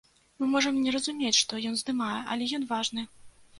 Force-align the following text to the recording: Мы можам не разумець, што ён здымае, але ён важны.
Мы 0.37 0.45
можам 0.53 0.79
не 0.85 0.93
разумець, 0.95 1.35
што 1.43 1.61
ён 1.73 1.79
здымае, 1.83 2.19
але 2.35 2.51
ён 2.61 2.69
важны. 2.75 3.09